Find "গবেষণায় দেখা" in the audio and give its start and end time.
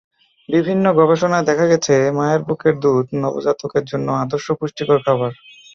0.99-1.65